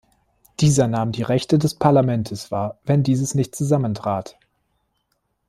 Dieser 0.61 0.87
nahm 0.87 1.11
die 1.11 1.21
Rechte 1.21 1.59
des 1.59 1.75
Parlamentes 1.75 2.49
wahr, 2.49 2.79
wenn 2.85 3.03
dieses 3.03 3.35
nicht 3.35 3.53
zusammentrat. 3.53 4.35